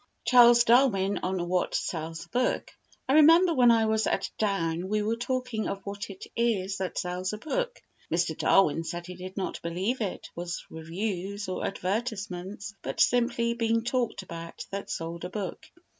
Charles 0.25 0.63
Darwin 0.63 1.19
on 1.21 1.47
what 1.47 1.75
Sells 1.75 2.25
a 2.25 2.29
Book 2.29 2.71
I 3.07 3.13
remember 3.13 3.53
when 3.53 3.69
I 3.69 3.85
was 3.85 4.07
at 4.07 4.31
Down 4.39 4.87
we 4.89 5.03
were 5.03 5.15
talking 5.15 5.67
of 5.67 5.85
what 5.85 6.09
it 6.09 6.25
is 6.35 6.79
that 6.79 6.97
sells 6.97 7.33
a 7.33 7.37
book. 7.37 7.79
Mr. 8.11 8.35
Darwin 8.35 8.83
said 8.83 9.05
he 9.05 9.13
did 9.13 9.37
not 9.37 9.61
believe 9.61 10.01
it 10.01 10.27
was 10.35 10.65
reviews 10.71 11.47
or 11.47 11.63
advertisements, 11.67 12.73
but 12.81 12.99
simply 12.99 13.53
"being 13.53 13.83
talked 13.83 14.23
about" 14.23 14.65
that 14.71 14.89
sold 14.89 15.23
a 15.23 15.29
book. 15.29 15.67